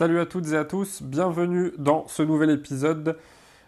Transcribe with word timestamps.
Salut 0.00 0.18
à 0.18 0.24
toutes 0.24 0.48
et 0.52 0.56
à 0.56 0.64
tous, 0.64 1.02
bienvenue 1.02 1.74
dans 1.76 2.08
ce 2.08 2.22
nouvel 2.22 2.48
épisode 2.48 3.18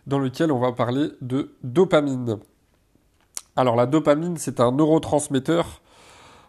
dans 0.06 0.18
lequel 0.18 0.50
on 0.50 0.58
va 0.58 0.72
parler 0.72 1.10
de 1.20 1.54
dopamine. 1.62 2.38
Alors 3.55 3.76
la 3.76 3.84
dopamine, 3.84 4.39
c'est 4.39 4.58
un 4.58 4.73
neurotransmetteur 4.73 5.83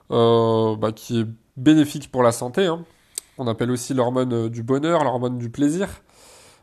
euh, 0.09 0.77
bah, 0.77 0.93
qui 0.93 1.19
est 1.19 1.27
bénéfique 1.57 2.09
pour 2.13 2.23
la 2.23 2.31
santé. 2.31 2.65
Hein. 2.65 2.85
On 3.37 3.45
appelle 3.45 3.71
aussi 3.71 3.93
l'hormone 3.93 4.47
du 4.47 4.63
bonheur, 4.63 5.03
l'hormone 5.03 5.37
du 5.37 5.49
plaisir. 5.49 5.89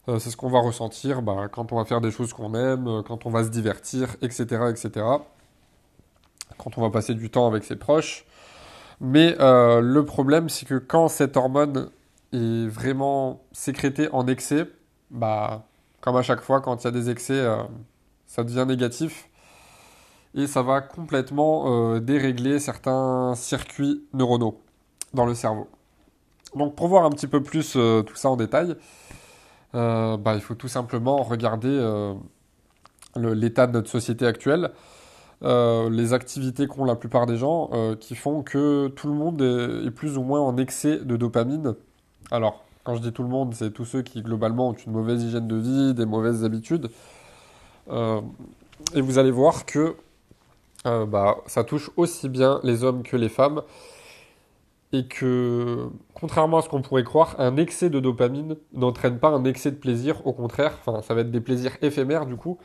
Euh, 0.09 0.19
c'est 0.19 0.31
ce 0.31 0.39
qu'on 0.39 0.49
va 0.49 0.61
ressentir 0.61 1.21
bah, 1.21 1.49
quand 1.53 1.73
on 1.73 1.77
va 1.77 1.85
faire 1.85 2.01
des 2.01 2.11
choses 2.11 2.33
qu'on 2.33 2.55
aime, 2.55 2.89
euh, 2.89 3.03
quand 3.03 3.27
on 3.27 3.31
va 3.31 3.45
se 3.45 3.51
divertir, 3.51 4.17
etc., 4.23 4.45
etc. 4.71 5.05
Quand 6.57 6.79
on 6.79 6.81
va 6.81 6.89
passer 6.89 7.13
du 7.13 7.29
temps 7.29 7.47
avec 7.47 7.65
ses 7.65 7.77
proches. 7.77 8.25
Mais 8.99 9.37
le 9.39 10.01
problème, 10.05 10.49
c'est 10.49 10.65
que 10.65 10.77
quand 10.77 11.09
cette 11.09 11.37
hormone 11.37 11.91
est 12.33 12.69
vraiment 12.69 13.43
sécrétée 13.53 14.09
en 14.13 14.27
excès, 14.27 14.67
bah, 15.11 15.67
comme 16.01 16.17
à 16.17 16.23
chaque 16.23 16.41
fois, 16.41 16.61
quand 16.61 16.83
il 16.83 16.85
y 16.85 16.89
a 16.89 16.93
des 16.93 17.11
excès, 17.11 17.45
ça 18.27 18.45
devient 18.45 18.65
négatif 18.67 19.31
et 20.35 20.47
ça 20.47 20.63
va 20.63 20.81
complètement 20.81 21.95
euh, 21.95 22.01
dérégler 22.01 22.59
certains 22.59 23.35
circuits 23.35 24.05
neuronaux 24.13 24.61
dans 25.15 25.27
le 25.27 25.35
cerveau. 25.35 25.69
Donc 26.55 26.75
pour 26.77 26.89
voir 26.89 27.05
un 27.05 27.11
petit 27.11 27.27
peu 27.27 27.43
plus 27.43 27.75
euh, 27.77 28.03
tout 28.03 28.17
ça 28.17 28.31
en 28.31 28.37
détail, 28.37 28.77
euh, 29.75 30.17
bah, 30.17 30.35
il 30.35 30.41
faut 30.41 30.55
tout 30.55 30.69
simplement 30.69 31.23
regarder 31.23 32.15
l'état 33.17 33.67
de 33.67 33.73
notre 33.73 33.91
société 33.91 34.27
actuelle, 34.27 34.71
les 35.43 36.13
activités 36.13 36.67
qu'ont 36.67 36.85
la 36.85 36.97
plupart 36.97 37.27
des 37.27 37.37
gens 37.37 37.71
qui 37.99 38.15
font 38.15 38.43
que 38.43 38.89
tout 38.89 39.09
le 39.09 39.15
monde 39.15 39.43
est, 39.43 39.91
plus 39.91 40.17
ou 40.17 40.23
moins 40.23 40.41
en 40.41 40.57
excès 40.57 40.99
de 40.99 41.17
dopamine. 41.17 41.75
Alors, 42.31 42.65
quand 42.85 42.95
je 42.95 43.01
dis 43.01 43.13
tout 43.13 43.23
le 43.23 43.29
monde, 43.29 43.55
c'est 43.55 43.73
tous 43.73 43.85
ceux 43.85 44.03
qui 44.03 44.23
globalement 44.23 44.69
ont 44.71 44.75
une 44.75 44.93
mauvaise 44.93 45.23
hygiène 45.23 45.49
de 45.49 45.57
vie, 45.57 45.95
des 45.95 46.07
mauvaises 46.07 46.45
habitudes. 46.45 46.91
et 47.91 49.01
vous 49.01 49.19
allez 49.19 49.31
voir 49.31 49.67
que 49.67 49.97
euh, 50.87 51.05
bah, 51.07 51.39
ça 51.47 51.65
touche 51.65 51.91
aussi 51.97 52.29
bien 52.29 52.61
les 52.63 52.85
hommes 52.85 53.03
que 53.03 53.17
les 53.17 53.29
femmes. 53.29 53.63
Et 54.93 55.07
que, 55.07 55.89
contrairement 56.15 56.59
à 56.59 56.63
ce 56.63 56.69
qu'on 56.69 56.83
pourrait 56.83 57.05
croire, 57.05 57.37
un 57.39 57.57
excès 57.57 57.91
de 57.91 58.01
dopamine 58.01 58.57
n'entraîne 58.73 59.21
pas 59.21 59.29
un 59.29 59.45
excès 59.45 59.71
de 59.71 59.77
plaisir. 59.77 60.27
Au 60.27 60.33
contraire, 60.33 60.79
ça 60.85 61.15
va 61.15 61.21
être 61.21 61.31
des 61.31 61.41
plaisirs 61.41 61.77
éphémères 61.83 62.27
du 62.27 62.37
coup. 62.37 62.59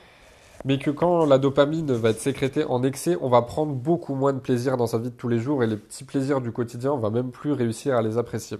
Mais 0.63 0.79
que 0.79 0.89
quand 0.89 1.25
la 1.25 1.37
dopamine 1.37 1.91
va 1.93 2.09
être 2.09 2.19
sécrétée 2.19 2.65
en 2.65 2.81
excès, 2.81 3.17
on 3.21 3.29
va 3.29 3.43
prendre 3.43 3.73
beaucoup 3.73 4.15
moins 4.15 4.33
de 4.33 4.39
plaisir 4.39 4.77
dans 4.77 4.87
sa 4.87 4.97
vie 4.97 5.11
de 5.11 5.15
tous 5.15 5.27
les 5.27 5.37
jours 5.37 5.63
et 5.63 5.67
les 5.67 5.77
petits 5.77 6.03
plaisirs 6.05 6.41
du 6.41 6.51
quotidien, 6.51 6.93
on 6.93 6.97
va 6.97 7.11
même 7.11 7.29
plus 7.29 7.51
réussir 7.51 7.95
à 7.95 8.01
les 8.01 8.17
apprécier. 8.17 8.57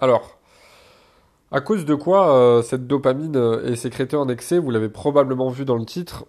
Alors, 0.00 0.38
à 1.52 1.60
cause 1.60 1.84
de 1.84 1.94
quoi 1.94 2.34
euh, 2.34 2.62
cette 2.62 2.86
dopamine 2.86 3.36
est 3.64 3.76
sécrétée 3.76 4.16
en 4.16 4.28
excès 4.28 4.58
Vous 4.58 4.70
l'avez 4.70 4.88
probablement 4.88 5.50
vu 5.50 5.64
dans 5.64 5.76
le 5.76 5.84
titre 5.84 6.24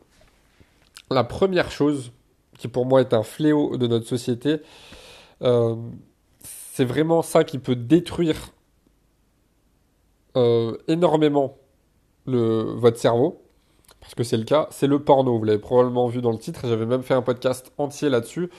la 1.11 1.23
première 1.23 1.71
chose 1.71 2.11
qui 2.57 2.67
pour 2.67 2.85
moi 2.85 3.01
est 3.01 3.13
un 3.13 3.23
fléau 3.23 3.77
de 3.77 3.87
notre 3.87 4.07
société, 4.07 4.61
euh, 5.41 5.75
c'est 6.41 6.85
vraiment 6.85 7.21
ça 7.21 7.43
qui 7.43 7.59
peut 7.59 7.75
détruire 7.75 8.37
euh, 10.37 10.77
énormément 10.87 11.57
votre 12.27 12.97
cerveau, 12.97 13.41
parce 13.99 14.13
que 14.13 14.23
c'est 14.23 14.37
le 14.37 14.43
cas, 14.43 14.67
c'est 14.69 14.87
le 14.87 15.03
porno. 15.03 15.37
Vous 15.37 15.43
l'avez 15.43 15.59
probablement 15.59 16.07
vu 16.07 16.21
dans 16.21 16.31
le 16.31 16.37
titre, 16.37 16.61
j'avais 16.67 16.85
même 16.85 17.03
fait 17.03 17.15
un 17.15 17.23
podcast 17.23 17.73
entier 17.77 18.09
là-dessus 18.09 18.49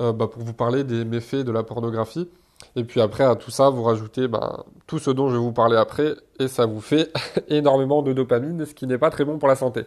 euh, 0.00 0.12
bah, 0.12 0.26
pour 0.26 0.42
vous 0.42 0.52
parler 0.52 0.84
des 0.84 1.04
méfaits 1.04 1.36
de 1.36 1.52
la 1.52 1.62
pornographie. 1.62 2.28
Et 2.76 2.84
puis 2.84 3.00
après, 3.00 3.24
à 3.24 3.36
tout 3.36 3.50
ça, 3.50 3.70
vous 3.70 3.82
rajoutez 3.82 4.28
bah, 4.28 4.64
tout 4.86 4.98
ce 4.98 5.10
dont 5.10 5.28
je 5.28 5.34
vais 5.34 5.40
vous 5.40 5.52
parler 5.52 5.76
après, 5.76 6.14
et 6.38 6.48
ça 6.48 6.66
vous 6.66 6.80
fait 6.80 7.10
énormément 7.48 8.02
de 8.02 8.12
dopamine, 8.12 8.64
ce 8.66 8.74
qui 8.74 8.86
n'est 8.86 8.98
pas 8.98 9.10
très 9.10 9.24
bon 9.24 9.38
pour 9.38 9.48
la 9.48 9.56
santé. 9.56 9.82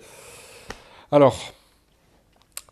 Alors, 1.12 1.36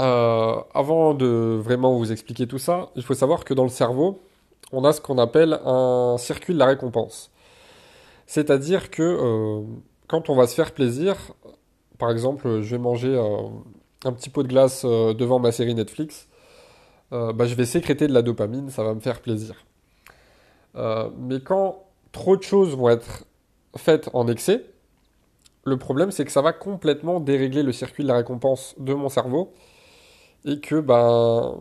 euh, 0.01 0.55
avant 0.73 1.13
de 1.13 1.59
vraiment 1.61 1.97
vous 1.97 2.11
expliquer 2.11 2.47
tout 2.47 2.59
ça, 2.59 2.89
il 2.95 3.03
faut 3.03 3.13
savoir 3.13 3.43
que 3.43 3.53
dans 3.53 3.63
le 3.63 3.69
cerveau, 3.69 4.21
on 4.71 4.85
a 4.85 4.93
ce 4.93 5.01
qu'on 5.01 5.17
appelle 5.17 5.59
un 5.65 6.15
circuit 6.17 6.53
de 6.53 6.59
la 6.59 6.67
récompense. 6.67 7.31
C'est-à-dire 8.25 8.91
que 8.91 9.03
euh, 9.03 9.61
quand 10.07 10.29
on 10.29 10.35
va 10.35 10.47
se 10.47 10.55
faire 10.55 10.73
plaisir, 10.73 11.15
par 11.97 12.11
exemple, 12.11 12.61
je 12.61 12.75
vais 12.75 12.81
manger 12.81 13.13
euh, 13.13 13.47
un 14.05 14.13
petit 14.13 14.29
pot 14.29 14.43
de 14.43 14.47
glace 14.47 14.85
devant 14.85 15.39
ma 15.39 15.51
série 15.51 15.75
Netflix, 15.75 16.27
bah, 17.11 17.45
je 17.45 17.55
vais 17.55 17.65
sécréter 17.65 18.07
de 18.07 18.13
la 18.13 18.21
dopamine, 18.21 18.69
ça 18.69 18.83
va 18.83 18.93
me 18.93 18.99
faire 18.99 19.19
plaisir. 19.21 19.55
Mais 20.75 21.39
quand 21.41 21.83
trop 22.11 22.37
de 22.37 22.43
choses 22.43 22.75
vont 22.75 22.89
être 22.89 23.25
faites 23.75 24.09
en 24.13 24.27
excès, 24.27 24.65
le 25.65 25.77
problème 25.77 26.11
c'est 26.11 26.25
que 26.25 26.31
ça 26.31 26.41
va 26.41 26.53
complètement 26.53 27.19
dérégler 27.19 27.63
le 27.63 27.71
circuit 27.71 28.03
de 28.03 28.07
la 28.07 28.15
récompense 28.15 28.75
de 28.77 28.93
mon 28.93 29.09
cerveau 29.09 29.53
et 30.45 30.59
que 30.59 30.79
bah, 30.79 31.55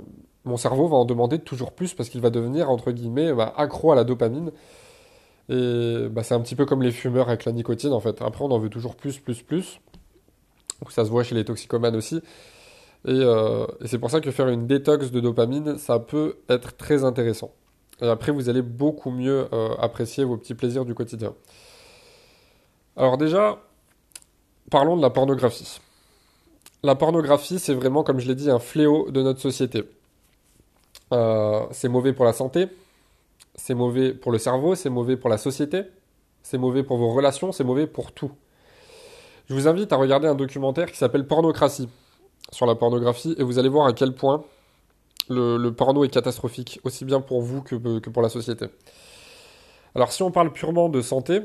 mon 0.44 0.56
cerveau 0.56 0.88
va 0.88 0.96
en 0.96 1.04
demander 1.04 1.38
toujours 1.38 1.72
plus 1.72 1.94
parce 1.94 2.08
qu'il 2.08 2.20
va 2.20 2.30
devenir, 2.30 2.70
entre 2.70 2.90
guillemets, 2.92 3.32
bah, 3.32 3.52
accro 3.56 3.92
à 3.92 3.94
la 3.94 4.04
dopamine. 4.04 4.50
Et 5.48 6.08
bah, 6.10 6.22
c'est 6.22 6.34
un 6.34 6.40
petit 6.40 6.54
peu 6.54 6.66
comme 6.66 6.82
les 6.82 6.90
fumeurs 6.90 7.28
avec 7.28 7.44
la 7.44 7.52
nicotine, 7.52 7.92
en 7.92 8.00
fait. 8.00 8.20
Après, 8.22 8.44
on 8.44 8.50
en 8.50 8.58
veut 8.58 8.68
toujours 8.68 8.96
plus, 8.96 9.18
plus, 9.18 9.42
plus. 9.42 9.80
ça 10.90 11.04
se 11.04 11.10
voit 11.10 11.24
chez 11.24 11.34
les 11.34 11.44
toxicomanes 11.44 11.96
aussi. 11.96 12.20
Euh, 13.06 13.66
et, 13.80 13.86
c'est 13.86 13.98
pour 13.98 14.10
ça 14.10 14.20
que 14.20 14.30
faire 14.30 14.48
une 14.48 14.66
détox 14.66 15.10
de 15.10 15.20
dopamine, 15.20 15.78
ça 15.78 15.98
peut 15.98 16.38
être 16.48 16.76
très 16.76 17.04
intéressant. 17.04 17.52
Et 18.00 18.08
après, 18.08 18.32
vous 18.32 18.48
allez 18.48 18.62
beaucoup 18.62 19.10
mieux 19.10 19.48
euh, 19.52 19.74
apprécier 19.78 20.24
vos 20.24 20.36
petits 20.36 20.54
plaisirs 20.54 20.84
du 20.84 20.94
quotidien. 20.94 21.34
Alors 22.96 23.18
déjà, 23.18 23.60
parlons 24.70 24.96
de 24.96 25.02
la 25.02 25.10
pornographie 25.10 25.80
la 26.82 26.94
pornographie, 26.94 27.58
c'est 27.58 27.74
vraiment, 27.74 28.02
comme 28.02 28.20
je 28.20 28.28
l'ai 28.28 28.34
dit, 28.34 28.50
un 28.50 28.58
fléau 28.58 29.10
de 29.10 29.22
notre 29.22 29.40
société. 29.40 29.84
Euh, 31.12 31.66
c'est 31.72 31.88
mauvais 31.88 32.12
pour 32.12 32.24
la 32.24 32.32
santé, 32.32 32.68
c'est 33.54 33.74
mauvais 33.74 34.12
pour 34.12 34.30
le 34.30 34.38
cerveau, 34.38 34.74
c'est 34.74 34.90
mauvais 34.90 35.16
pour 35.16 35.30
la 35.30 35.38
société, 35.38 35.82
c'est 36.42 36.58
mauvais 36.58 36.82
pour 36.82 36.98
vos 36.98 37.12
relations, 37.12 37.52
c'est 37.52 37.64
mauvais 37.64 37.86
pour 37.86 38.12
tout. 38.12 38.30
Je 39.48 39.54
vous 39.54 39.66
invite 39.66 39.92
à 39.92 39.96
regarder 39.96 40.28
un 40.28 40.34
documentaire 40.34 40.92
qui 40.92 40.98
s'appelle 40.98 41.26
Pornocratie 41.26 41.88
sur 42.52 42.66
la 42.66 42.74
pornographie 42.74 43.34
et 43.38 43.42
vous 43.42 43.58
allez 43.58 43.68
voir 43.68 43.86
à 43.86 43.92
quel 43.92 44.14
point 44.14 44.44
le, 45.28 45.70
porno 45.70 46.04
est 46.04 46.08
catastrophique, 46.08 46.80
aussi 46.84 47.04
bien 47.04 47.20
pour 47.20 47.42
vous 47.42 47.62
que 47.62 47.76
pour 48.10 48.22
la 48.22 48.28
société. 48.28 48.66
Alors 49.94 50.12
si 50.12 50.22
on 50.22 50.30
parle 50.30 50.52
purement 50.52 50.88
de 50.88 51.00
santé, 51.00 51.42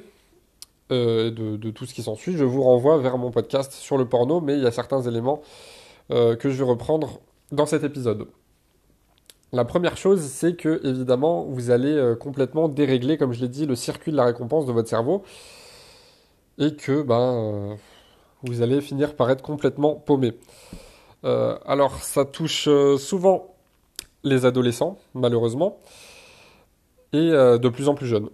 euh, 0.91 1.31
de, 1.31 1.71
tout 1.71 1.85
ce 1.85 1.93
qui 1.93 2.03
s'ensuit, 2.03 2.38
je 2.38 2.43
vous 2.43 2.61
renvoie 2.61 2.97
vers 2.97 3.17
mon 3.17 3.31
podcast 3.31 3.72
sur 3.72 3.97
le 3.97 4.05
porno, 4.05 4.41
mais 4.41 4.55
il 4.55 4.63
y 4.63 4.67
a 4.67 4.72
certains 4.72 5.01
éléments 5.01 5.41
euh, 6.11 6.35
que 6.35 6.49
je 6.49 6.57
vais 6.57 6.69
reprendre 6.69 7.19
dans 7.51 7.66
cet 7.66 7.83
épisode. 7.83 8.27
La 9.53 9.66
première 9.66 9.97
chose, 9.97 10.22
c'est 10.22 10.55
que 10.55 10.85
évidemment, 10.85 11.45
vous 11.45 11.72
allez 11.72 11.93
euh, 11.93 12.16
complètement 12.16 12.67
dérégler, 12.67 13.17
comme 13.17 13.31
je 13.31 13.41
l'ai 13.41 13.47
dit, 13.47 13.66
le 13.66 13.75
circuit 13.75 14.11
de 14.11 14.17
la 14.17 14.25
récompense 14.25 14.66
de 14.66 14.72
votre 14.73 14.89
cerveau, 14.89 15.23
et 16.59 16.75
que 16.75 17.01
ben, 17.01 17.77
vous 18.43 18.61
allez 18.61 18.81
finir 18.81 19.16
par 19.16 19.31
être 19.31 19.41
complètement 19.41 19.95
paumé. 19.95 20.33
alors, 21.23 22.03
ça 22.03 22.25
touche 22.25 22.69
souvent 22.97 23.53
les 24.23 24.45
adolescents, 24.45 24.97
malheureusement, 25.13 25.79
et 27.11 27.29
de 27.29 27.69
plus 27.69 27.89
en 27.89 27.94
plus 27.94 28.07
jeunes. 28.07 28.29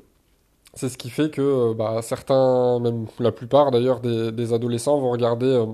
C'est 0.73 0.89
ce 0.89 0.97
qui 0.97 1.09
fait 1.09 1.31
que 1.31 1.41
euh, 1.41 1.73
bah, 1.73 2.01
certains, 2.01 2.79
même 2.79 3.07
la 3.19 3.31
plupart 3.31 3.71
d'ailleurs 3.71 3.99
des, 3.99 4.53
adolescents 4.53 4.99
vont 4.99 5.11
regarder 5.11 5.47
euh, 5.47 5.65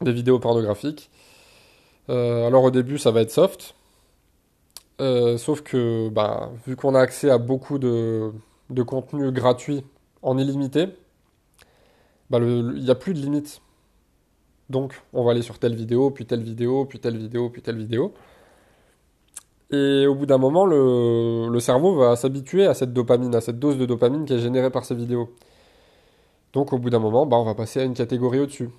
des 0.00 0.12
vidéos 0.12 0.38
pornographiques. 0.38 1.10
Euh, 2.10 2.46
alors 2.46 2.64
au 2.64 2.70
début 2.70 2.98
ça 2.98 3.10
va 3.10 3.22
être 3.22 3.30
soft, 3.30 3.74
sauf 4.98 5.62
que 5.62 6.08
bah, 6.10 6.50
vu 6.66 6.76
qu'on 6.76 6.94
a 6.94 7.00
accès 7.00 7.30
à 7.30 7.38
beaucoup 7.38 7.78
de, 7.78 8.32
de 8.70 8.82
contenu 8.82 9.32
gratuit 9.32 9.84
en 10.22 10.38
illimité, 10.38 10.86
bah, 12.30 12.38
il 12.40 12.82
n'y 12.82 12.90
a 12.90 12.94
plus 12.94 13.14
de 13.14 13.18
limite. 13.18 13.60
Donc 14.70 15.02
on 15.12 15.24
va 15.24 15.32
aller 15.32 15.42
sur 15.42 15.58
telle 15.58 15.74
vidéo, 15.74 16.10
puis 16.10 16.24
telle 16.24 16.42
vidéo, 16.42 16.84
puis 16.86 17.00
telle 17.00 17.18
vidéo, 17.18 17.50
puis 17.50 17.62
telle 17.62 17.78
vidéo. 17.78 18.14
Et 19.70 20.06
au 20.06 20.14
bout 20.14 20.26
d'un 20.26 20.38
moment, 20.38 20.66
le, 20.66 21.58
cerveau 21.60 21.94
va 21.94 22.16
s'habituer 22.16 22.66
à 22.66 22.74
cette 22.74 22.92
dopamine, 22.92 23.34
à 23.34 23.40
cette 23.40 23.58
dose 23.58 23.78
de 23.78 23.86
dopamine 23.86 24.24
qui 24.24 24.34
est 24.34 24.38
générée 24.38 24.70
par 24.70 24.84
ces 24.84 24.94
vidéos. 24.94 25.30
Donc 26.52 26.72
au 26.72 26.78
bout 26.78 26.90
d'un 26.90 26.98
moment, 26.98 27.26
bah, 27.26 27.36
on 27.36 27.44
va 27.44 27.54
passer 27.54 27.80
à 27.80 27.84
une 27.84 27.94
catégorie 27.94 28.40
au-dessus. 28.40 28.70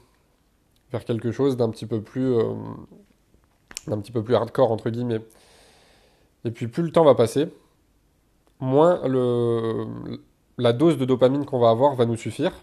Vers 0.91 1.03
quelque 1.03 1.31
chose 1.31 1.57
d'un 1.57 1.69
petit 1.69 1.85
peu 1.85 2.01
plus. 2.01 2.33
Euh, 2.33 2.53
d'un 3.87 3.99
petit 3.99 4.11
peu 4.11 4.23
plus 4.23 4.35
hardcore, 4.35 4.71
entre 4.71 4.89
guillemets. 4.89 5.21
Et 6.43 6.51
puis 6.51 6.67
plus 6.67 6.83
le 6.83 6.91
temps 6.91 7.03
va 7.03 7.15
passer, 7.15 7.47
moins 8.59 9.01
la 10.57 10.73
dose 10.73 10.97
de 10.97 11.05
dopamine 11.05 11.45
qu'on 11.45 11.59
va 11.59 11.69
avoir 11.69 11.95
va 11.95 12.05
nous 12.05 12.15
suffire. 12.15 12.53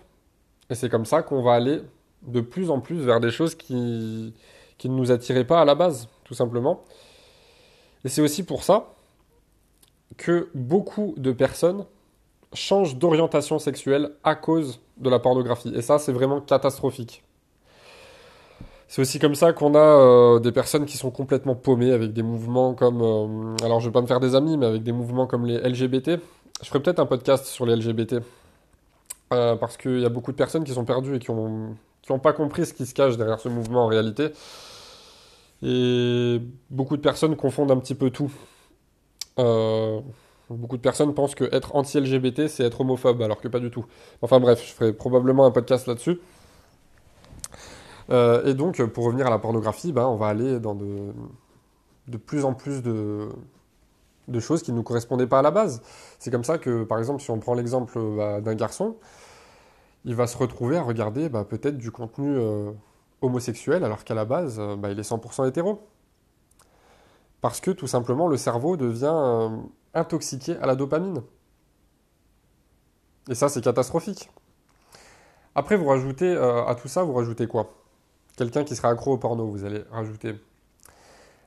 Et 0.71 0.75
c'est 0.75 0.89
comme 0.89 1.05
ça 1.05 1.23
qu'on 1.23 1.43
va 1.43 1.55
aller 1.55 1.81
de 2.23 2.41
plus 2.41 2.71
en 2.71 2.81
plus 2.81 3.01
vers 3.01 3.21
des 3.21 3.31
choses 3.31 3.55
qui, 3.55 4.33
qui 4.79 4.89
ne 4.89 4.95
nous 4.95 5.11
attiraient 5.11 5.47
pas 5.47 5.61
à 5.61 5.65
la 5.65 5.75
base, 5.75 6.09
tout 6.25 6.35
simplement. 6.35 6.85
Et 8.05 8.09
c'est 8.09 8.23
aussi 8.23 8.43
pour 8.45 8.65
ça 8.65 8.95
que 10.17 10.49
beaucoup 10.55 11.15
de 11.17 11.33
personnes 11.33 11.85
changent 12.53 12.97
d'orientation 12.97 13.59
sexuelle 13.59 14.13
à 14.25 14.35
cause 14.35 14.81
de 14.99 15.09
la 15.11 15.19
pornographie. 15.19 15.73
Et 15.75 15.83
ça, 15.83 15.99
c'est 15.99 16.13
vraiment 16.13 16.41
catastrophique. 16.41 17.25
C'est 18.89 19.01
aussi 19.01 19.19
comme 19.19 19.35
ça 19.35 19.53
qu'on 19.55 19.75
a 19.75 19.79
euh, 19.79 20.39
des 20.39 20.53
personnes 20.53 20.85
qui 20.85 20.99
sont 20.99 21.11
complètement 21.11 21.55
paumées 21.55 21.93
avec 21.93 22.13
des 22.13 22.23
mouvements 22.23 22.75
comme... 22.75 23.01
euh, 23.03 23.65
alors 23.65 23.81
je 23.81 23.89
vais 23.89 23.93
pas 23.93 24.03
me 24.03 24.07
faire 24.07 24.21
des 24.21 24.35
amis, 24.35 24.59
mais 24.59 24.67
avec 24.67 24.83
des 24.83 24.93
mouvements 24.93 25.27
comme 25.27 25.47
les 25.47 25.59
LGBT. 25.59 26.21
Je 26.63 26.69
ferai 26.69 26.81
peut-être 26.83 27.01
un 27.01 27.07
podcast 27.07 27.47
sur 27.47 27.65
les 27.67 27.75
LGBT. 27.77 28.17
euh, 29.33 29.57
parce 29.57 29.77
qu'il 29.77 30.01
y 30.01 30.05
a 30.05 30.09
beaucoup 30.11 30.33
de 30.33 30.37
personnes 30.37 30.65
qui 30.65 30.73
sont 30.73 30.85
perdues 30.85 31.17
et 31.17 31.19
qui 31.19 31.31
ont, 31.31 31.77
qui 32.03 32.13
ont 32.13 32.19
pas 32.19 32.33
compris 32.33 32.67
ce 32.67 32.75
qui 32.75 32.87
se 32.87 32.95
cache 32.95 33.17
derrière 33.17 33.41
ce 33.41 33.49
mouvement 33.49 33.85
en 33.85 33.87
réalité. 33.89 34.31
Et 35.63 36.41
beaucoup 36.71 36.97
de 36.97 37.03
personnes 37.03 37.37
confondent 37.37 37.71
un 37.71 37.79
petit 37.79 37.95
peu 37.95 38.11
tout. 38.11 38.33
Euh, 39.39 40.01
beaucoup 40.51 40.77
de 40.77 40.83
personnes 40.83 41.15
pensent 41.15 41.35
que 41.35 41.45
être 41.55 41.77
anti-LGBT, 41.77 42.49
c'est 42.49 42.65
être 42.65 42.81
homophobe, 42.81 43.23
alors 43.23 43.41
que 43.41 43.49
pas 43.49 43.61
du 43.61 43.71
tout. 43.71 43.87
Enfin 44.23 44.41
bref, 44.41 44.63
je 44.67 44.73
ferai 44.73 44.93
probablement 44.93 45.47
un 45.47 45.51
podcast 45.51 45.87
là-dessus. 45.87 46.21
Euh, 48.11 48.45
et 48.45 48.55
donc, 48.55 48.83
pour 48.87 49.05
revenir 49.05 49.27
à 49.27 49.31
la 49.31 49.39
pornographie, 49.39 49.93
ben, 49.93 50.07
on 50.07 50.17
va 50.17 50.27
aller 50.27 50.59
dans 50.59 50.75
de, 50.75 51.13
de 52.09 52.17
plus 52.17 52.45
en 52.45 52.55
plus 52.55 52.83
de, 52.83 53.29
de 54.29 54.41
choses 54.41 54.63
qui 54.63 54.73
ne 54.73 54.77
nous 54.77 54.83
correspondaient 54.83 55.27
pas 55.27 55.39
à 55.39 55.43
la 55.43 55.51
base. 55.51 55.83
C'est 56.19 56.31
comme 56.31 56.45
ça 56.45 56.59
que, 56.59 56.85
par 56.85 56.99
exemple, 56.99 57.23
si 57.23 57.31
on 57.31 57.39
prend 57.39 57.55
l'exemple 57.55 57.99
bah, 58.17 58.41
d'un 58.41 58.55
garçon, 58.55 58.97
il 60.05 60.15
va 60.15 60.27
se 60.27 60.37
retrouver 60.37 60.77
à 60.77 60.83
regarder 60.83 61.29
bah, 61.29 61.45
peut-être 61.45 61.79
du 61.79 61.91
contenu 61.91 62.37
euh, 62.37 62.73
homosexuel, 63.23 63.85
alors 63.85 64.05
qu'à 64.05 64.15
la 64.15 64.25
base, 64.25 64.59
euh, 64.59 64.77
bah, 64.77 64.91
il 64.91 64.99
est 64.99 65.09
100% 65.09 65.49
hétéro. 65.49 65.87
Parce 67.41 67.61
que 67.61 67.71
tout 67.71 67.87
simplement, 67.87 68.29
le 68.29 68.37
cerveau 68.37 68.77
devient 68.77 69.13
euh, 69.13 69.57
intoxiqué 69.95 70.57
à 70.59 70.67
la 70.67 70.77
dopamine. 70.77 71.23
Et 73.29 73.35
ça, 73.35 73.49
c'est 73.49 73.63
catastrophique. 73.63 74.31
Après, 75.55 75.77
vous 75.77 75.87
rajoutez 75.87 76.35
euh, 76.35 76.65
à 76.67 76.75
tout 76.75 76.89
ça, 76.89 77.03
vous 77.03 77.13
rajoutez 77.13 77.47
quoi? 77.47 77.75
Quelqu'un 78.37 78.65
qui 78.65 78.75
sera 78.75 78.89
accro 78.89 79.13
au 79.13 79.19
porno, 79.19 79.47
vous 79.47 79.65
allez 79.65 79.85
rajouter 79.91 80.35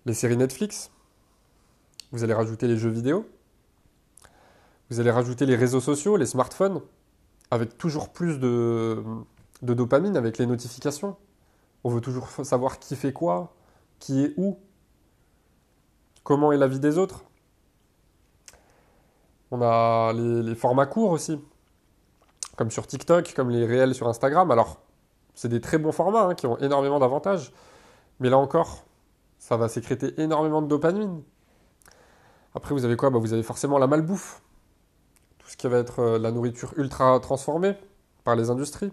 les 0.06 0.14
séries 0.14 0.38
Netflix, 0.38 0.92
vous 2.12 2.24
allez 2.24 2.34
rajouter 2.34 2.68
les 2.68 2.78
jeux 2.78 2.92
vidéo, 2.92 3.28
vous 4.90 5.00
allez 5.00 5.10
rajouter 5.10 5.48
les 5.48 5.56
réseaux 5.56 5.80
sociaux, 5.80 6.16
les 6.16 6.28
smartphones, 6.28 6.82
avec 7.50 7.78
toujours 7.78 8.10
plus 8.10 8.40
de, 8.40 9.04
de 9.64 9.74
dopamine, 9.74 10.16
avec 10.16 10.38
les 10.38 10.46
notifications. 10.46 11.18
On 11.86 11.90
veut 11.90 12.02
toujours 12.02 12.28
savoir 12.30 12.80
qui 12.80 12.96
fait 12.96 13.14
quoi, 13.14 13.54
qui 14.00 14.24
est 14.24 14.34
où, 14.38 14.58
comment 16.24 16.52
est 16.52 16.58
la 16.58 16.68
vie 16.68 16.80
des 16.80 16.98
autres. 16.98 17.24
On 19.52 19.62
a 19.62 20.12
les, 20.12 20.56
formats 20.56 20.88
courts 20.88 21.12
aussi, 21.12 21.40
comme 22.56 22.72
sur 22.72 22.88
TikTok, 22.88 23.36
comme 23.36 23.52
les 23.52 23.68
réels 23.68 23.94
sur 23.94 24.08
Instagram. 24.08 24.50
Alors, 24.50 24.80
c'est 25.36 25.48
des 25.48 25.62
très 25.62 25.78
bons 25.78 25.92
formats 25.92 26.24
hein, 26.24 26.34
qui 26.34 26.48
ont 26.48 26.58
énormément 26.58 26.98
d'avantages. 26.98 27.54
Mais 28.20 28.32
là 28.32 28.40
encore, 28.40 28.84
ça 29.38 29.56
va 29.56 29.70
sécréter 29.70 30.20
énormément 30.20 30.64
de 30.64 30.68
dopamine. 30.68 31.22
Après, 32.56 32.74
vous 32.74 32.84
avez 32.84 32.98
quoi? 32.98 33.12
Bah, 33.12 33.20
Vous 33.20 33.34
avez 33.34 33.44
forcément 33.44 33.78
la 33.78 33.86
malbouffe. 33.86 34.42
Tout 35.38 35.50
ce 35.50 35.56
qui 35.56 35.68
va 35.68 35.78
être 35.78 36.00
euh, 36.00 36.18
la 36.18 36.32
nourriture 36.32 36.74
ultra 36.78 37.20
transformée 37.20 37.78
par 38.24 38.36
les 38.36 38.50
industries. 38.50 38.92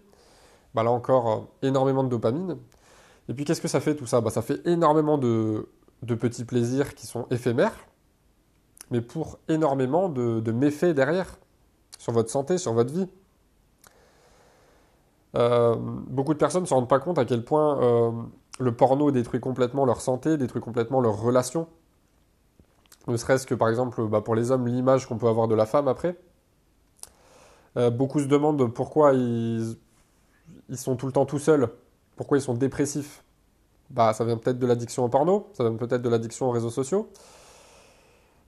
Bah, 0.75 0.83
là 0.83 0.91
encore, 0.91 1.31
euh, 1.31 1.67
énormément 1.67 2.05
de 2.05 2.11
dopamine. 2.11 2.59
Et 3.29 3.35
puis, 3.35 3.45
qu'est-ce 3.45 3.61
que 3.61 3.69
ça 3.69 3.81
fait 3.81 3.95
tout 3.95 4.07
ça 4.07 4.21
bah, 4.21 4.31
Ça 4.31 4.43
fait 4.43 4.67
énormément 4.67 5.19
de, 5.19 5.69
petits 6.07 6.45
plaisirs 6.45 6.95
qui 6.95 7.07
sont 7.07 7.27
éphémères, 7.31 7.77
mais 8.91 9.01
pour 9.01 9.39
énormément 9.49 10.09
de, 10.09 10.53
méfaits 10.53 10.95
derrière, 10.95 11.39
sur 11.99 12.13
votre 12.13 12.31
santé, 12.31 12.59
sur 12.59 12.73
votre 12.73 12.93
vie. 12.93 13.09
Euh, 15.35 15.77
beaucoup 15.79 16.35
de 16.35 16.39
personnes 16.39 16.63
ne 16.63 16.67
se 16.67 16.75
rendent 16.75 16.89
pas 16.89 16.99
compte 16.99 17.19
à 17.19 17.25
quel 17.25 17.43
point 17.43 17.81
euh, 17.81 18.11
le 18.59 18.75
porno 18.75 19.11
détruit 19.11 19.41
complètement 19.41 19.87
leur 19.87 20.01
santé, 20.01 20.37
détruit 20.37 20.61
complètement 20.61 21.01
leurs 21.01 21.19
relations. 21.19 21.69
Ne 23.09 23.17
serait-ce 23.17 23.47
que 23.47 23.55
par 23.55 23.69
exemple 23.69 24.07
bah, 24.07 24.21
pour 24.21 24.35
les 24.35 24.51
hommes, 24.51 24.67
l'image 24.67 25.07
qu'on 25.07 25.17
peut 25.17 25.29
avoir 25.29 25.49
de 25.49 25.55
la 25.55 25.67
femme 25.67 25.89
après. 25.89 26.17
Euh, 27.77 27.91
beaucoup 27.91 28.21
se 28.21 28.27
demandent 28.27 28.73
pourquoi 28.73 29.15
ils 29.15 29.77
sont 30.75 30.97
tout 30.97 31.07
le 31.07 31.13
temps 31.13 31.25
tout 31.25 31.39
seuls, 31.39 31.71
pourquoi 32.17 32.39
ils 32.39 32.43
sont 32.43 32.55
dépressifs. 32.55 33.23
Bah, 33.91 34.13
ça 34.13 34.25
vient 34.25 34.39
peut-être 34.39 34.59
de 34.59 34.67
l'addiction 34.67 35.05
au 35.05 35.09
porno, 35.09 35.51
ça 35.53 35.65
vient 35.69 35.77
peut-être 35.77 36.03
de 36.03 36.09
l'addiction 36.09 36.47
aux 36.47 36.51
réseaux 36.51 36.71
sociaux. 36.71 37.11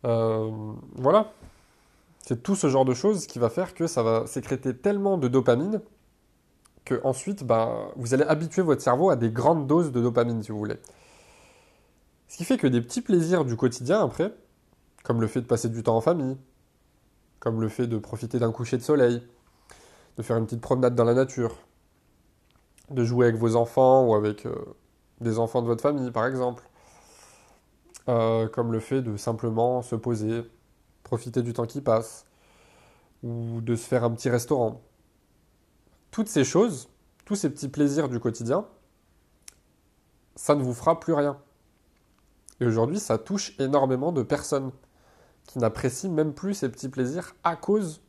Euh, 0.04 0.50
voilà. 0.94 1.32
C'est 2.20 2.42
tout 2.42 2.56
ce 2.56 2.68
genre 2.68 2.86
de 2.86 2.94
choses 2.94 3.26
qui 3.26 3.38
va 3.38 3.50
faire 3.50 3.74
que 3.74 3.86
ça 3.86 4.02
va 4.02 4.26
sécréter 4.26 4.74
tellement 4.74 5.18
de 5.18 5.28
dopamine 5.28 5.82
que 6.84 7.00
ensuite, 7.04 7.44
bah, 7.44 7.88
vous 7.96 8.14
allez 8.14 8.24
habituer 8.24 8.62
votre 8.62 8.82
cerveau 8.82 9.10
à 9.10 9.16
des 9.16 9.30
grandes 9.30 9.66
doses 9.66 9.92
de 9.92 10.00
dopamine, 10.00 10.42
si 10.42 10.52
vous 10.52 10.58
voulez. 10.58 10.78
Ce 12.28 12.36
qui 12.36 12.44
fait 12.44 12.58
que 12.58 12.66
des 12.66 12.80
petits 12.80 13.00
plaisirs 13.00 13.44
du 13.44 13.56
quotidien, 13.56 14.02
après, 14.02 14.34
comme 15.02 15.20
le 15.20 15.26
fait 15.26 15.40
de 15.40 15.46
passer 15.46 15.68
du 15.68 15.82
temps 15.82 15.96
en 15.96 16.00
famille, 16.00 16.36
comme 17.40 17.60
le 17.60 17.68
fait 17.68 17.86
de 17.86 17.98
profiter 17.98 18.38
d'un 18.38 18.52
coucher 18.52 18.76
de 18.76 18.82
soleil, 18.82 19.22
de 20.16 20.22
faire 20.22 20.36
une 20.36 20.44
petite 20.44 20.60
promenade 20.60 20.94
dans 20.94 21.04
la 21.04 21.14
nature, 21.14 21.56
de 22.90 23.04
jouer 23.04 23.26
avec 23.26 23.40
vos 23.40 23.56
enfants 23.56 24.06
ou 24.06 24.14
avec 24.14 24.46
euh, 24.46 24.54
des 25.20 25.38
enfants 25.38 25.62
de 25.62 25.66
votre 25.66 25.82
famille, 25.82 26.10
par 26.10 26.26
exemple, 26.26 26.68
euh, 28.08 28.48
comme 28.48 28.72
le 28.72 28.80
fait 28.80 29.02
de 29.02 29.16
simplement 29.16 29.82
se 29.82 29.96
poser, 29.96 30.42
profiter 31.02 31.42
du 31.42 31.52
temps 31.52 31.66
qui 31.66 31.80
passe, 31.80 32.26
ou 33.22 33.60
de 33.62 33.74
se 33.74 33.86
faire 33.86 34.04
un 34.04 34.10
petit 34.10 34.28
restaurant 34.28 34.82
toutes 36.14 36.28
ces 36.28 36.44
choses, 36.44 36.88
tous 37.24 37.34
ces 37.34 37.50
petits 37.50 37.66
plaisirs 37.66 38.08
du 38.08 38.20
quotidien, 38.20 38.68
ça 40.36 40.54
ne 40.54 40.62
vous 40.62 40.72
fera 40.72 41.00
plus 41.00 41.12
rien. 41.12 41.40
Et 42.60 42.66
aujourd'hui, 42.66 43.00
ça 43.00 43.18
touche 43.18 43.58
énormément 43.58 44.12
de 44.12 44.22
personnes 44.22 44.70
qui 45.42 45.58
n'apprécient 45.58 46.12
même 46.12 46.32
plus 46.32 46.54
ces 46.54 46.68
petits 46.68 46.88
plaisirs 46.88 47.34
à 47.42 47.56
cause 47.56 48.00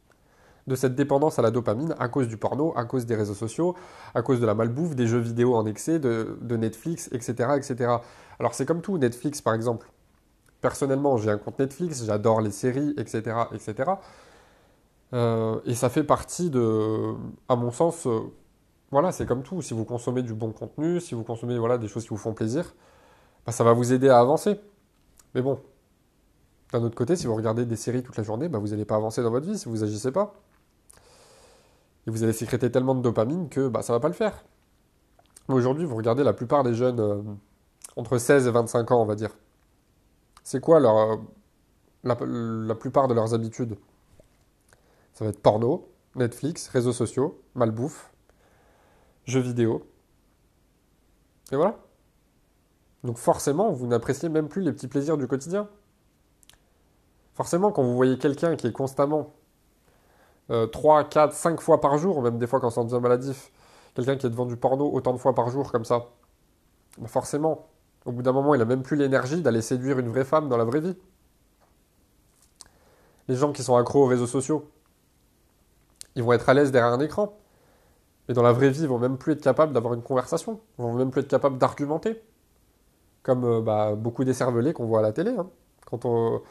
de 0.67 0.75
cette 0.75 0.95
dépendance 0.95 1.38
à 1.38 1.41
la 1.41 1.51
dopamine, 1.51 1.94
à 2.00 2.07
cause 2.07 2.27
du 2.27 2.38
porno, 2.38 2.73
à 2.75 2.85
cause 2.85 3.06
des 3.06 3.15
réseaux 3.15 3.35
sociaux, 3.35 3.75
à 4.15 4.21
cause 4.21 4.39
de 4.39 4.45
la 4.45 4.56
malbouffe, 4.56 4.95
des 4.95 5.07
jeux 5.07 5.19
vidéo 5.19 5.56
en 5.56 5.65
excès, 5.65 6.00
de, 6.00 6.38
Netflix, 6.57 7.09
etc., 7.12 7.50
etc. 7.56 7.97
Alors 8.39 8.53
c'est 8.53 8.65
comme 8.65 8.81
tout, 8.81 8.97
Netflix 8.97 9.41
par 9.41 9.53
exemple. 9.53 9.91
Personnellement, 10.62 11.17
j'ai 11.17 11.29
un 11.29 11.38
compte 11.38 11.59
Netflix, 11.59 12.03
j'adore 12.06 12.41
les 12.41 12.51
séries, 12.51 12.95
etc., 12.97 13.38
etc. 13.53 13.91
Euh, 15.13 15.59
et 15.65 15.75
ça 15.75 15.89
fait 15.89 16.03
partie 16.03 16.50
de, 16.50 17.13
à 17.47 17.56
mon 17.56 17.71
sens, 17.71 18.07
euh, 18.07 18.21
voilà, 18.92 19.11
c'est 19.11 19.28
comme 19.28 19.44
tout. 19.44 19.61
Si 19.61 19.75
vous 19.75 19.85
consommez 19.85 20.23
du 20.23 20.33
bon 20.33 20.51
contenu, 20.51 20.99
si 20.99 21.13
vous 21.13 21.23
consommez 21.23 21.59
voilà, 21.59 21.78
des 21.78 21.87
choses 21.87 22.04
qui 22.04 22.09
vous 22.09 22.18
font 22.18 22.33
plaisir, 22.33 22.73
bah, 23.45 23.51
ça 23.51 23.63
va 23.63 23.73
vous 23.73 23.94
aider 23.94 24.09
à 24.09 24.19
avancer. 24.19 24.59
Mais 25.35 25.42
bon, 25.44 25.59
d'un 26.71 26.81
autre 26.83 26.95
côté, 26.95 27.16
si 27.16 27.28
vous 27.28 27.35
regardez 27.35 27.66
des 27.66 27.75
séries 27.75 28.01
toute 28.01 28.18
la 28.18 28.23
journée, 28.23 28.49
bah, 28.49 28.57
vous 28.57 28.69
n'allez 28.69 28.85
pas 28.85 28.95
avancer 28.95 29.21
dans 29.21 29.30
votre 29.30 29.45
vie 29.45 29.57
si 29.59 29.69
vous 29.69 29.78
n'agissez 29.78 30.11
pas. 30.11 30.33
Et 32.07 32.12
vous 32.12 32.24
allez 32.24 32.33
sécréter 32.33 32.71
tellement 32.71 32.95
de 32.95 33.02
dopamine 33.02 33.50
que 33.50 33.68
bah, 33.68 33.81
ça 33.81 33.94
ne 33.94 33.97
va 33.97 34.02
pas 34.02 34.07
le 34.07 34.14
faire. 34.14 34.44
Aujourd'hui, 35.47 35.85
vous 35.85 35.95
regardez 35.95 36.24
la 36.24 36.33
plupart 36.33 36.64
des 36.64 36.74
jeunes 36.74 37.00
euh, 37.00 37.21
entre 37.95 38.18
16 38.18 38.47
et 38.47 38.52
25 38.52 38.92
ans, 38.92 39.02
on 39.02 39.06
va 39.06 39.16
dire. 39.16 39.31
C'est 40.44 40.59
quoi 40.59 40.80
leur, 40.80 40.97
euh, 40.97 41.16
la, 42.04 42.18
la 42.21 42.76
plupart 42.76 43.07
de 43.07 43.14
leurs 43.14 43.33
habitudes? 43.33 43.78
Ça 45.14 45.24
va 45.24 45.30
être 45.30 45.42
porno, 45.42 45.88
Netflix, 46.16 46.68
réseaux 46.68 46.94
sociaux, 46.94 47.42
malbouffe, 47.56 48.12
jeux 49.26 49.40
vidéo. 49.40 49.88
Et 51.52 51.56
voilà. 51.56 51.78
Donc 53.04 53.18
forcément, 53.18 53.71
vous 53.71 53.88
n'appréciez 53.88 54.30
même 54.30 54.47
plus 54.47 54.62
les 54.62 54.74
petits 54.74 54.88
plaisirs 54.88 55.18
du 55.18 55.28
quotidien. 55.28 55.69
Forcément, 57.35 57.71
quand 57.71 57.83
vous 57.83 57.95
voyez 57.95 58.18
quelqu'un 58.18 58.56
qui 58.56 58.68
est 58.68 58.71
constamment 58.71 59.33
euh, 60.52 60.68
3, 60.68 61.06
4, 61.06 61.33
5 61.33 61.61
fois 61.61 61.81
par 61.81 61.97
jour, 61.97 62.21
même 62.21 62.37
des 62.37 62.47
fois 62.47 62.59
quand 62.59 62.69
ça 62.69 62.81
en 62.81 62.85
devient 62.85 63.02
maladif, 63.02 63.52
quelqu'un 63.95 64.16
qui 64.16 64.28
est 64.28 64.30
devant 64.30 64.45
du 64.45 64.57
porno 64.57 64.92
autant 64.92 65.14
de 65.14 65.18
fois 65.18 65.33
par 65.33 65.49
jour 65.49 65.71
comme 65.71 65.85
ça, 65.85 66.07
bah 66.97 67.07
forcément, 67.07 67.68
au 68.06 68.11
bout 68.11 68.21
d'un 68.21 68.31
moment, 68.31 68.54
il 68.54 68.59
n'a 68.59 68.66
même 68.66 68.83
plus 68.83 68.95
l'énergie 68.95 69.42
d'aller 69.42 69.61
séduire 69.61 69.99
une 69.99 70.09
vraie 70.09 70.25
femme 70.25 70.49
dans 70.49 70.57
la 70.57 70.64
vraie 70.64 70.81
vie. 70.81 70.95
Les 73.28 73.35
gens 73.35 73.52
qui 73.52 73.64
sont 73.64 73.75
accros 73.75 74.04
aux 74.04 74.07
réseaux 74.07 74.28
sociaux, 74.28 74.69
ils 76.16 76.23
vont 76.23 76.33
être 76.33 76.47
à 76.47 76.54
l'aise 76.54 76.71
derrière 76.71 76.94
un 76.94 76.99
écran. 76.99 77.37
Mais 78.28 78.33
dans 78.33 78.44
la 78.44 78.52
vraie 78.52 78.69
vie, 78.69 78.81
ils 78.81 78.87
vont 78.87 78.99
même 78.99 79.18
plus 79.18 79.33
être 79.33 79.42
capables 79.42 79.73
d'avoir 79.73 79.94
une 79.94 80.02
conversation. 80.02 80.59
Ils 80.78 80.83
vont 80.83 80.94
même 80.94 81.11
plus 81.11 81.21
être 81.21 81.28
capables 81.28 81.57
d'argumenter. 81.57 82.21
Comme 83.23 83.44
euh, 83.44 83.61
bah, 83.61 83.95
beaucoup 83.95 84.23
des 84.23 84.33
cervelés 84.33 84.73
qu'on 84.73 84.85
voit 84.85 84.99
à 84.99 85.02
la 85.02 85.11
télé. 85.11 85.31
Hein. 85.31 85.47
Quand 85.85 86.06
on, 86.06 86.42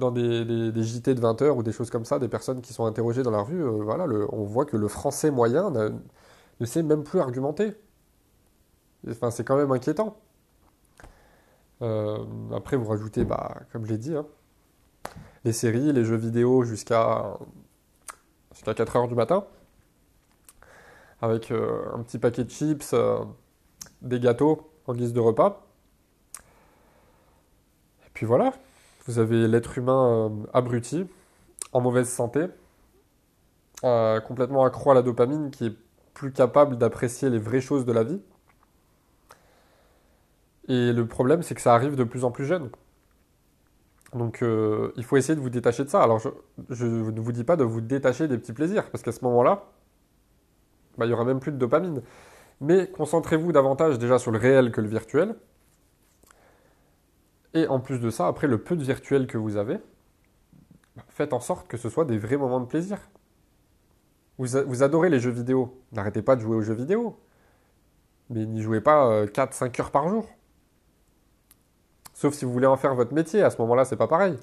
dans 0.00 0.10
des, 0.10 0.82
JT 0.82 1.14
de 1.14 1.20
20 1.20 1.42
heures 1.42 1.56
ou 1.56 1.62
des 1.62 1.72
choses 1.72 1.90
comme 1.90 2.04
ça, 2.04 2.18
des 2.18 2.28
personnes 2.28 2.60
qui 2.60 2.72
sont 2.72 2.86
interrogées 2.86 3.22
dans 3.22 3.30
la 3.30 3.42
rue, 3.42 3.62
euh, 3.62 3.70
voilà, 3.70 4.06
on 4.32 4.42
voit 4.42 4.64
que 4.64 4.76
le 4.76 4.88
français 4.88 5.30
moyen 5.30 5.70
ne, 5.70 6.66
sait 6.66 6.82
même 6.82 7.04
plus 7.04 7.20
argumenter. 7.20 7.74
Enfin, 9.08 9.30
c'est 9.30 9.44
quand 9.44 9.56
même 9.56 9.70
inquiétant. 9.70 10.18
Euh, 11.82 12.18
après, 12.54 12.76
vous 12.76 12.86
rajoutez, 12.86 13.24
bah, 13.24 13.58
comme 13.72 13.86
je 13.86 13.92
l'ai 13.92 13.98
dit, 13.98 14.16
hein, 14.16 14.26
les 15.44 15.52
séries, 15.52 15.92
les 15.92 16.04
jeux 16.04 16.16
vidéo 16.16 16.64
jusqu'à 16.64 17.38
je 18.50 18.56
jusqu'à 18.56 18.74
4 18.74 18.96
heures 18.96 19.08
du 19.08 19.14
matin, 19.14 19.44
avec 21.22 21.50
un 21.50 22.02
petit 22.02 22.18
paquet 22.18 22.44
de 22.44 22.50
chips, 22.50 22.94
des 24.02 24.20
gâteaux 24.20 24.70
en 24.86 24.94
guise 24.94 25.12
de 25.12 25.20
repas. 25.20 25.66
Et 28.06 28.10
puis 28.12 28.26
voilà, 28.26 28.52
vous 29.06 29.18
avez 29.18 29.48
l'être 29.48 29.78
humain 29.78 30.32
abruti, 30.52 31.06
en 31.72 31.80
mauvaise 31.80 32.08
santé, 32.08 32.46
complètement 33.82 34.64
accro 34.64 34.90
à 34.90 34.94
la 34.94 35.02
dopamine, 35.02 35.50
qui 35.50 35.66
est 35.66 35.76
plus 36.14 36.32
capable 36.32 36.76
d'apprécier 36.76 37.30
les 37.30 37.38
vraies 37.38 37.60
choses 37.60 37.84
de 37.86 37.92
la 37.92 38.04
vie. 38.04 38.20
Et 40.68 40.92
le 40.92 41.06
problème, 41.06 41.42
c'est 41.42 41.54
que 41.54 41.60
ça 41.60 41.74
arrive 41.74 41.96
de 41.96 42.04
plus 42.04 42.24
en 42.24 42.30
plus 42.30 42.44
jeune. 42.44 42.70
Donc 44.14 44.42
euh, 44.42 44.92
il 44.96 45.04
faut 45.04 45.16
essayer 45.16 45.34
de 45.36 45.40
vous 45.40 45.50
détacher 45.50 45.84
de 45.84 45.88
ça. 45.88 46.02
Alors 46.02 46.18
je, 46.18 46.28
ne 46.84 47.20
vous 47.20 47.32
dis 47.32 47.44
pas 47.44 47.56
de 47.56 47.64
vous 47.64 47.80
détacher 47.80 48.28
des 48.28 48.38
petits 48.38 48.52
plaisirs, 48.52 48.90
parce 48.90 49.02
qu'à 49.02 49.12
ce 49.12 49.24
moment-là, 49.24 49.64
bah, 50.98 51.06
il 51.06 51.08
n'y 51.08 51.14
aura 51.14 51.24
même 51.24 51.40
plus 51.40 51.52
de 51.52 51.56
dopamine. 51.56 52.02
Mais 52.60 52.88
concentrez-vous 52.90 53.52
davantage 53.52 53.98
déjà 53.98 54.18
sur 54.18 54.30
le 54.30 54.38
réel 54.38 54.72
que 54.72 54.80
le 54.80 54.88
virtuel. 54.88 55.34
Et 57.54 57.66
en 57.66 57.80
plus 57.80 57.98
de 58.00 58.10
ça, 58.10 58.26
après 58.26 58.46
le 58.46 58.62
peu 58.62 58.76
de 58.76 58.82
virtuel 58.82 59.26
que 59.26 59.38
vous 59.38 59.56
avez, 59.56 59.78
faites 61.08 61.32
en 61.32 61.40
sorte 61.40 61.68
que 61.68 61.76
ce 61.76 61.88
soit 61.88 62.04
des 62.04 62.18
vrais 62.18 62.36
moments 62.36 62.60
de 62.60 62.66
plaisir. 62.66 62.98
Vous, 64.38 64.82
adorez 64.82 65.10
les 65.10 65.20
jeux 65.20 65.30
vidéo. 65.30 65.82
N'arrêtez 65.92 66.22
pas 66.22 66.34
de 66.34 66.40
jouer 66.40 66.56
aux 66.56 66.62
jeux 66.62 66.74
vidéo. 66.74 67.20
Mais 68.30 68.46
n'y 68.46 68.62
jouez 68.62 68.80
pas 68.80 69.26
4-5 69.26 69.64
euh, 69.64 69.82
heures 69.82 69.90
par 69.90 70.08
jour. 70.08 70.26
Sauf 72.14 72.32
si 72.32 72.46
vous 72.46 72.52
voulez 72.52 72.66
en 72.66 72.78
faire 72.78 72.94
votre 72.94 73.12
métier. 73.12 73.42
À 73.42 73.50
ce 73.50 73.58
moment-là, 73.58 73.84
c'est 73.84 73.96
pas 73.96 74.06
pareil. 74.06 74.38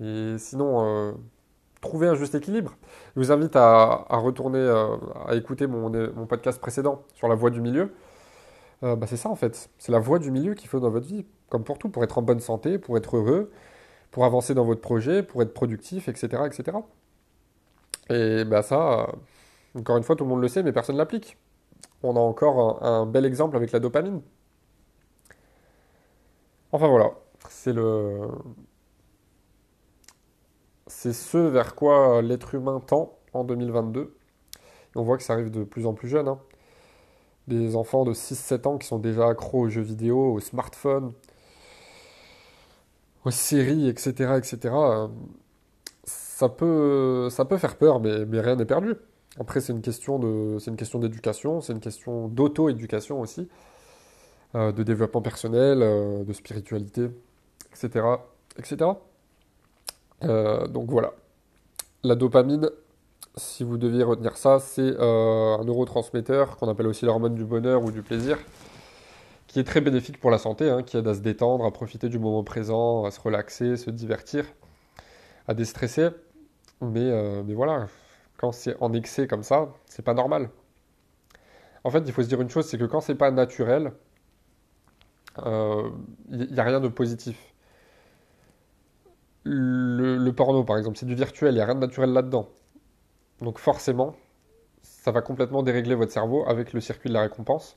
Et 0.00 0.34
sinon, 0.38 0.84
euh, 0.84 1.12
trouvez 1.80 2.08
un 2.08 2.16
juste 2.16 2.34
équilibre. 2.34 2.76
Je 3.14 3.20
vous 3.20 3.30
invite 3.30 3.54
à, 3.54 4.04
retourner, 4.10 4.58
euh, 4.58 4.96
à 5.26 5.36
écouter 5.36 5.68
mon, 5.68 6.26
podcast 6.26 6.60
précédent 6.60 7.02
sur 7.14 7.28
la 7.28 7.36
voie 7.36 7.50
du 7.50 7.60
milieu. 7.60 7.92
Bah 8.96 9.06
c'est 9.06 9.16
ça 9.16 9.28
en 9.30 9.36
fait. 9.36 9.70
C'est 9.78 9.92
la 9.92 9.98
voie 9.98 10.18
du 10.18 10.30
milieu 10.30 10.54
qu'il 10.54 10.68
faut 10.68 10.80
dans 10.80 10.90
votre 10.90 11.06
vie. 11.06 11.24
Comme 11.48 11.64
pour 11.64 11.78
tout, 11.78 11.88
pour 11.88 12.04
être 12.04 12.18
en 12.18 12.22
bonne 12.22 12.40
santé, 12.40 12.78
pour 12.78 12.96
être 12.98 13.16
heureux, 13.16 13.50
pour 14.10 14.24
avancer 14.24 14.54
dans 14.54 14.64
votre 14.64 14.80
projet, 14.80 15.22
pour 15.22 15.42
être 15.42 15.54
productif, 15.54 16.08
etc. 16.08 16.42
etc. 16.46 16.78
Et 18.10 18.44
bah 18.44 18.62
ça, 18.62 19.08
encore 19.74 19.96
une 19.96 20.04
fois, 20.04 20.16
tout 20.16 20.24
le 20.24 20.30
monde 20.30 20.42
le 20.42 20.48
sait, 20.48 20.62
mais 20.62 20.72
personne 20.72 20.96
ne 20.96 21.00
l'applique. 21.00 21.38
On 22.02 22.16
a 22.16 22.20
encore 22.20 22.84
un, 22.84 23.06
bel 23.06 23.24
exemple 23.24 23.56
avec 23.56 23.72
la 23.72 23.80
dopamine. 23.80 24.22
Enfin 26.72 26.88
voilà, 26.88 27.12
c'est 27.48 27.72
le. 27.72 28.28
C'est 30.86 31.12
ce 31.12 31.38
vers 31.38 31.74
quoi 31.74 32.20
l'être 32.22 32.54
humain 32.54 32.80
tend 32.80 33.18
en 33.32 33.44
2022. 33.44 34.02
Et 34.02 34.98
on 34.98 35.02
voit 35.02 35.16
que 35.16 35.22
ça 35.22 35.32
arrive 35.32 35.50
de 35.50 35.64
plus 35.64 35.86
en 35.86 35.94
plus 35.94 36.08
jeune. 36.08 36.28
Hein. 36.28 36.38
Des 37.48 37.76
enfants 37.76 38.04
de 38.04 38.14
6-7 38.14 38.68
ans 38.68 38.78
qui 38.78 38.86
sont 38.86 38.98
déjà 38.98 39.28
accros 39.28 39.60
aux 39.60 39.68
jeux 39.68 39.82
vidéo, 39.82 40.32
aux 40.32 40.40
smartphones, 40.40 41.12
aux 43.24 43.30
séries, 43.30 43.88
etc. 43.88 44.34
etc 44.38 44.72
ça 46.34 46.48
peut, 46.48 47.28
ça 47.30 47.44
peut 47.44 47.58
faire 47.58 47.76
peur, 47.76 48.00
mais, 48.00 48.24
mais 48.26 48.40
rien 48.40 48.56
n'est 48.56 48.64
perdu. 48.64 48.94
Après, 49.38 49.60
c'est 49.60 49.72
une 49.72 49.82
question 49.82 50.18
de, 50.18 50.58
c'est 50.58 50.70
une 50.70 50.76
question 50.76 50.98
d'éducation, 50.98 51.60
c'est 51.60 51.72
une 51.72 51.80
question 51.80 52.26
d'auto-éducation 52.28 53.20
aussi, 53.20 53.48
euh, 54.56 54.72
de 54.72 54.82
développement 54.82 55.22
personnel, 55.22 55.80
euh, 55.82 56.24
de 56.24 56.32
spiritualité, 56.32 57.08
etc., 57.72 58.04
etc. 58.58 58.90
Euh, 60.24 60.66
donc 60.66 60.90
voilà. 60.90 61.14
La 62.02 62.16
dopamine, 62.16 62.68
si 63.36 63.64
vous 63.64 63.78
deviez 63.78 64.02
retenir 64.02 64.36
ça, 64.36 64.58
c'est 64.60 64.96
un 64.98 65.64
neurotransmetteur 65.64 66.56
qu'on 66.56 66.68
appelle 66.68 66.86
aussi 66.86 67.04
l'hormone 67.04 67.34
du 67.34 67.44
bonheur 67.44 67.82
ou 67.82 67.90
du 67.90 68.02
plaisir, 68.02 68.38
qui 69.46 69.60
est 69.60 69.64
très 69.64 69.80
bénéfique 69.80 70.20
pour 70.20 70.30
la 70.30 70.38
santé, 70.38 70.70
hein, 70.70 70.82
qui 70.82 70.96
aide 70.96 71.06
à 71.08 71.14
se 71.14 71.20
détendre, 71.20 71.64
à 71.64 71.70
profiter 71.70 72.08
du 72.08 72.18
moment 72.18 72.44
présent, 72.44 73.04
à 73.04 73.10
se 73.10 73.20
relaxer, 73.20 73.76
se 73.76 73.90
divertir, 73.90 74.44
à 75.48 75.54
déstresser. 75.54 76.10
Mais, 76.80 77.10
euh, 77.10 77.42
mais 77.44 77.54
voilà, 77.54 77.88
quand 78.36 78.52
c'est 78.52 78.76
en 78.80 78.92
excès 78.92 79.26
comme 79.26 79.42
ça, 79.42 79.68
c'est 79.86 80.04
pas 80.04 80.14
normal. 80.14 80.50
En 81.84 81.90
fait, 81.90 82.02
il 82.06 82.12
faut 82.12 82.22
se 82.22 82.28
dire 82.28 82.40
une 82.40 82.50
chose, 82.50 82.66
c'est 82.66 82.78
que 82.78 82.84
quand 82.84 83.00
c'est 83.00 83.14
pas 83.14 83.30
naturel, 83.30 83.92
il 85.38 85.42
euh, 85.46 85.90
n'y 86.30 86.58
a 86.58 86.64
rien 86.64 86.80
de 86.80 86.88
positif. 86.88 87.54
Le, 89.44 90.30
porno, 90.30 90.64
par 90.64 90.78
exemple, 90.78 90.96
c'est 90.96 91.06
du 91.06 91.14
virtuel, 91.14 91.52
il 91.52 91.56
n'y 91.56 91.60
a 91.60 91.66
rien 91.66 91.74
de 91.74 91.80
naturel 91.80 92.10
là-dedans. 92.10 92.48
Donc 93.44 93.58
forcément, 93.58 94.16
ça 94.82 95.10
va 95.12 95.20
complètement 95.20 95.62
dérégler 95.62 95.94
votre 95.94 96.10
cerveau 96.10 96.44
avec 96.48 96.72
le 96.72 96.80
circuit 96.80 97.10
de 97.10 97.14
la 97.14 97.20
récompense. 97.20 97.76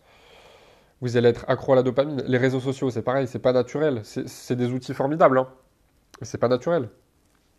Vous 1.01 1.17
allez 1.17 1.27
être 1.27 1.45
accro 1.49 1.73
à 1.73 1.75
la 1.75 1.83
dopamine. 1.83 2.23
Les 2.25 2.37
réseaux 2.37 2.61
sociaux, 2.61 2.89
c'est 2.89 3.01
pareil, 3.01 3.27
c'est 3.27 3.39
pas 3.39 3.51
naturel. 3.51 4.01
C'est 4.03 4.55
des 4.55 4.71
outils 4.71 4.93
formidables, 4.93 5.37
hein. 5.37 5.47
mais 6.19 6.25
c'est 6.25 6.37
pas 6.37 6.47
naturel. 6.47 6.89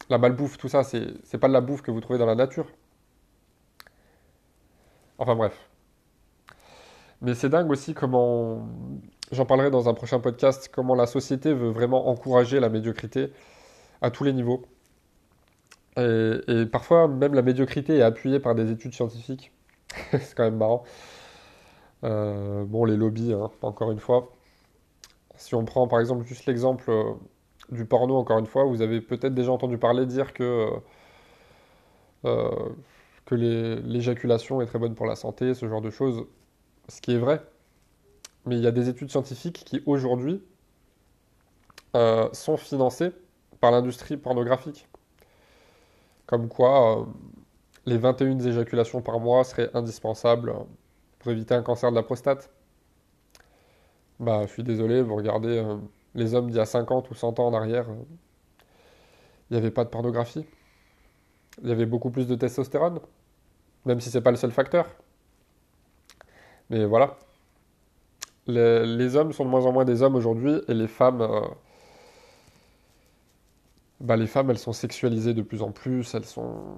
La 0.09 0.17
malbouffe, 0.17 0.57
tout 0.57 0.69
ça, 0.69 0.85
c'est 0.85 1.39
pas 1.39 1.49
de 1.49 1.53
la 1.53 1.61
bouffe 1.61 1.83
que 1.83 1.91
vous 1.91 2.01
trouvez 2.01 2.19
dans 2.19 2.27
la 2.27 2.35
nature. 2.35 2.67
Enfin 5.19 5.37
bref. 5.37 5.69
Mais 7.21 7.35
c'est 7.35 7.51
dingue 7.51 7.71
aussi 7.71 7.93
comment, 7.93 8.69
j'en 9.33 9.45
parlerai 9.45 9.71
dans 9.71 9.89
un 9.89 9.95
prochain 9.95 10.19
podcast, 10.19 10.71
comment 10.73 10.95
la 10.95 11.07
société 11.07 11.53
veut 11.53 11.71
vraiment 11.71 12.09
encourager 12.09 12.59
la 12.59 12.71
médiocrité 12.71 13.33
à 14.01 14.11
tous 14.11 14.25
les 14.25 14.33
niveaux. 14.33 14.65
Et, 15.99 16.67
parfois, 16.67 17.09
même 17.09 17.35
la 17.35 17.43
médiocrité 17.43 17.99
est 17.99 18.03
appuyée 18.03 18.41
par 18.41 18.55
des 18.55 18.71
études 18.71 18.95
scientifiques. 18.95 19.53
c'est 20.13 20.35
quand 20.35 20.45
même 20.45 20.57
marrant. 20.57 20.85
Euh, 22.05 22.65
bon, 22.65 22.85
les 22.85 22.97
lobbies, 22.97 23.33
hein, 23.33 23.51
encore 23.63 23.91
une 23.91 23.99
fois. 23.99 24.33
Si 25.37 25.55
on 25.55 25.65
prend 25.65 25.89
par 25.89 26.01
exemple 26.01 26.25
juste 26.25 26.47
l'exemple 26.47 26.91
euh, 26.91 27.15
du 27.71 27.85
porno, 27.85 28.17
encore 28.17 28.39
une 28.39 28.47
fois, 28.47 28.65
vous 28.65 28.83
avez 28.83 29.01
peut-être 29.01 29.35
déjà 29.35 29.53
entendu 29.53 29.79
parler 29.79 30.07
dire 30.07 30.33
que, 30.33 30.69
euh, 32.25 32.51
que 33.27 33.35
l'éjaculation 33.35 34.61
est 34.63 34.67
très 34.67 34.79
bonne 34.79 34.95
pour 34.95 35.07
la 35.07 35.17
santé, 35.17 35.55
ce 35.55 35.69
genre 35.69 35.81
de 35.81 35.91
choses, 35.91 36.27
ce 36.89 37.01
qui 37.01 37.13
est 37.13 37.19
vrai. 37.19 37.43
Mais 38.47 38.57
il 38.57 38.63
y 38.63 38.67
a 38.67 38.73
des 38.73 38.89
études 38.89 39.11
scientifiques 39.11 39.63
qui, 39.67 39.83
aujourd'hui, 39.87 40.43
euh, 41.97 42.29
sont 42.33 42.57
financées 42.57 43.11
par 43.61 43.71
l'industrie 43.71 44.17
pornographique. 44.17 44.89
Comme 46.29 46.49
quoi, 46.49 47.01
euh, 47.01 47.05
les 47.87 47.99
21 47.99 48.39
éjaculations 48.39 49.03
par 49.03 49.19
mois 49.19 49.43
seraient 49.43 49.71
indispensables 49.75 50.55
pour 51.19 51.33
éviter 51.33 51.55
un 51.55 51.63
cancer 51.63 51.91
de 51.91 51.97
la 51.97 52.05
prostate. 52.05 52.51
Bah, 54.21 54.43
je 54.47 54.53
suis 54.53 54.63
désolé, 54.63 55.03
vous 55.03 55.17
regardez 55.17 55.65
les 56.15 56.35
hommes 56.35 56.51
d'il 56.51 56.57
y 56.57 56.61
a 56.61 56.67
50 56.67 57.11
ou 57.11 57.15
100 57.15 57.41
ans 57.41 57.47
en 57.47 57.55
arrière, 57.55 57.89
euh, 57.89 57.95
il 59.51 59.55
n'y 59.55 59.59
avait 59.59 59.71
pas 59.71 59.85
de 59.85 59.89
pornographie. 59.89 60.45
Il 61.63 61.69
y 61.69 61.73
avait 61.73 61.87
beaucoup 61.87 62.11
plus 62.11 62.27
de 62.27 62.35
testostérone, 62.35 63.01
même 63.87 64.01
si 64.01 64.11
ce 64.11 64.19
n'est 64.19 64.23
pas 64.23 64.31
le 64.31 64.37
seul 64.37 64.51
facteur. 64.51 64.87
Mais 66.69 66.85
voilà. 66.85 67.17
Les, 68.47 69.17
hommes 69.17 69.33
sont 69.33 69.45
de 69.45 69.51
moins 69.51 69.67
en 69.67 69.73
moins 69.73 69.85
des 69.85 70.03
hommes 70.03 70.15
aujourd'hui 70.15 70.61
et 70.69 70.75
les 70.75 70.89
femmes. 70.89 71.27
Bah, 74.01 74.17
les 74.17 74.27
femmes, 74.27 74.51
elles 74.51 74.59
sont 74.59 74.73
sexualisées 74.73 75.35
de 75.35 75.43
plus 75.43 75.63
en 75.63 75.73
plus, 75.73 76.15
elles 76.15 76.25
sont. 76.25 76.77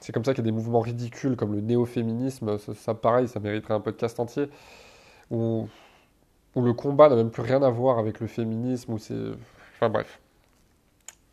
C'est 0.00 0.12
comme 0.12 0.24
ça 0.24 0.32
qu'il 0.32 0.44
y 0.44 0.48
a 0.48 0.50
des 0.50 0.56
mouvements 0.56 0.80
ridicules 0.80 1.36
comme 1.36 1.52
le 1.54 1.60
néo-féminisme, 1.60 2.58
ça, 2.58 2.74
ça, 2.74 2.94
pareil, 2.94 3.28
ça 3.28 3.38
mériterait 3.40 3.74
un 3.74 3.80
podcast 3.80 4.18
entier, 4.18 4.48
où 5.30 5.68
où 6.54 6.62
le 6.62 6.72
combat 6.72 7.08
n'a 7.08 7.16
même 7.16 7.30
plus 7.30 7.42
rien 7.42 7.62
à 7.62 7.70
voir 7.70 7.98
avec 7.98 8.20
le 8.20 8.26
féminisme, 8.26 8.94
où 8.94 8.98
c'est... 8.98 9.14
Enfin 9.76 9.88
bref. 9.88 10.20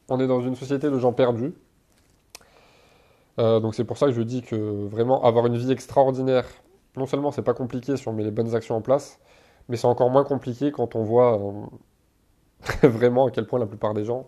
On 0.10 0.20
est 0.20 0.28
dans 0.28 0.42
une 0.42 0.56
société 0.56 0.90
de 0.90 1.00
gens 1.00 1.14
perdus. 1.14 1.54
Euh, 3.40 3.60
donc 3.60 3.76
c'est 3.76 3.84
pour 3.84 3.98
ça 3.98 4.08
que 4.08 4.14
je 4.14 4.22
dis 4.22 4.42
que 4.42 4.56
vraiment 4.88 5.24
avoir 5.24 5.46
une 5.46 5.58
vie 5.58 5.72
extraordinaire, 5.72 6.46
non 6.96 7.06
seulement 7.06 7.32
c'est 7.32 7.44
pas 7.44 7.54
compliqué 7.54 7.98
si 7.98 8.08
on 8.08 8.14
met 8.14 8.24
les 8.24 8.32
bonnes 8.32 8.56
actions 8.56 8.76
en 8.76 8.82
place, 8.82 9.20
mais 9.70 9.78
c'est 9.78 9.88
encore 9.88 10.10
moins 10.10 10.24
compliqué 10.24 10.72
quand 10.72 10.96
on 10.96 11.04
voit 11.04 11.40
euh, 11.40 11.52
vraiment 12.84 13.28
à 13.28 13.32
quel 13.32 13.46
point 13.46 13.60
la 13.60 13.66
plupart 13.66 13.94
des 13.94 14.06
gens 14.06 14.28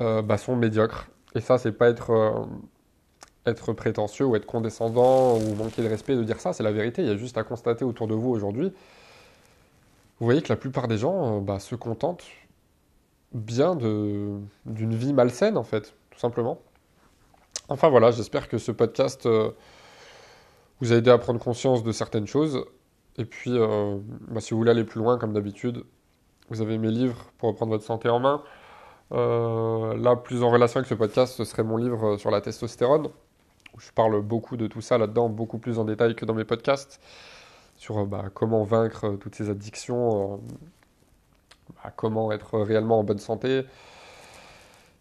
euh, 0.00 0.22
bah, 0.22 0.38
sont 0.38 0.56
médiocres. 0.56 1.08
Et 1.34 1.40
ça, 1.40 1.58
c'est 1.58 1.72
pas 1.72 1.88
être, 1.88 2.48
être 3.44 3.72
prétentieux 3.72 4.24
ou 4.24 4.36
être 4.36 4.46
condescendant 4.46 5.36
ou 5.36 5.54
manquer 5.54 5.82
de 5.82 5.88
respect 5.88 6.16
de 6.16 6.24
dire 6.24 6.40
ça, 6.40 6.52
c'est 6.52 6.62
la 6.62 6.72
vérité. 6.72 7.02
Il 7.02 7.08
y 7.08 7.10
a 7.10 7.16
juste 7.16 7.36
à 7.36 7.44
constater 7.44 7.84
autour 7.84 8.06
de 8.06 8.14
vous 8.14 8.30
aujourd'hui 8.30 8.72
vous 10.18 10.24
voyez 10.24 10.40
que 10.42 10.48
la 10.48 10.56
plupart 10.56 10.88
des 10.88 10.98
gens 10.98 11.38
euh, 11.38 11.40
bah, 11.40 11.58
se 11.58 11.74
contentent 11.74 12.24
bien 13.32 13.74
d'une 13.76 14.48
vie 14.94 15.12
malsaine, 15.12 15.58
en 15.58 15.62
fait, 15.62 15.94
tout 16.10 16.18
simplement. 16.18 16.60
Enfin 17.68 17.88
voilà, 17.90 18.10
j'espère 18.12 18.48
que 18.48 18.56
ce 18.56 18.72
podcast 18.72 19.26
euh, 19.26 19.50
vous 20.80 20.92
a 20.92 20.96
aidé 20.96 21.10
à 21.10 21.18
prendre 21.18 21.38
conscience 21.40 21.82
de 21.82 21.92
certaines 21.92 22.26
choses. 22.26 22.64
Et 23.18 23.24
puis, 23.24 23.50
euh, 23.50 23.98
bah, 24.28 24.40
si 24.40 24.52
vous 24.54 24.58
voulez 24.58 24.70
aller 24.70 24.84
plus 24.84 25.00
loin, 25.00 25.18
comme 25.18 25.34
d'habitude, 25.34 25.84
vous 26.48 26.60
avez 26.60 26.78
mes 26.78 26.90
livres 26.90 27.16
pour 27.38 27.50
reprendre 27.50 27.72
votre 27.72 27.84
santé 27.84 28.08
en 28.08 28.20
main. 28.20 28.42
là, 29.10 30.16
plus 30.16 30.42
en 30.42 30.50
relation 30.50 30.78
avec 30.78 30.88
ce 30.88 30.94
podcast, 30.94 31.34
ce 31.36 31.44
serait 31.44 31.64
mon 31.64 31.76
livre 31.76 32.16
sur 32.16 32.30
la 32.30 32.40
testostérone, 32.40 33.08
je 33.78 33.90
parle 33.92 34.20
beaucoup 34.22 34.56
de 34.56 34.66
tout 34.66 34.80
ça 34.80 34.98
là-dedans, 34.98 35.28
beaucoup 35.28 35.58
plus 35.58 35.78
en 35.78 35.84
détail 35.84 36.14
que 36.14 36.24
dans 36.24 36.34
mes 36.34 36.44
podcasts, 36.44 37.00
sur 37.76 38.06
bah, 38.06 38.24
comment 38.32 38.64
vaincre 38.64 39.16
toutes 39.20 39.34
ces 39.34 39.50
addictions, 39.50 40.40
bah, 41.82 41.92
comment 41.94 42.32
être 42.32 42.58
réellement 42.58 43.00
en 43.00 43.04
bonne 43.04 43.18
santé, 43.18 43.64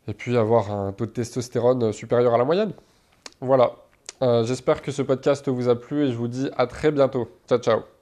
et 0.08 0.14
puis 0.14 0.38
avoir 0.38 0.72
un 0.72 0.92
taux 0.92 1.06
de 1.06 1.12
testostérone 1.12 1.92
supérieur 1.94 2.34
à 2.34 2.38
la 2.38 2.46
moyenne. 2.46 2.74
Voilà. 3.42 3.72
Euh, 4.22 4.44
j'espère 4.44 4.82
que 4.82 4.92
ce 4.92 5.02
podcast 5.02 5.48
vous 5.50 5.68
a 5.68 5.76
plu 5.76 6.06
et 6.06 6.12
je 6.12 6.18
vous 6.18 6.28
dis 6.28 6.50
à 6.58 6.68
très 6.68 6.92
bientôt. 6.92 7.30
Ciao 7.48 7.60
ciao. 7.60 7.95